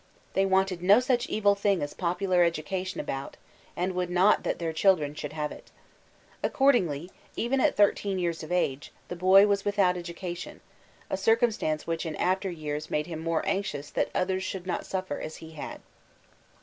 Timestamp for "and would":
3.77-4.09